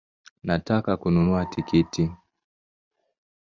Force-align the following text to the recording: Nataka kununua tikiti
Nataka 0.45 0.93
kununua 1.01 1.39
tikiti 1.51 2.03